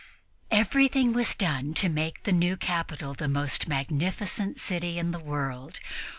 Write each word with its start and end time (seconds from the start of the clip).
Everything 0.49 1.13
was 1.13 1.35
done 1.35 1.75
to 1.75 1.87
make 1.87 2.23
the 2.23 2.31
new 2.31 2.57
capital 2.57 3.13
the 3.13 3.27
most 3.27 3.67
magnificent 3.67 4.59
city 4.59 4.97
in 4.97 5.11
the 5.11 5.19
world. 5.19 5.79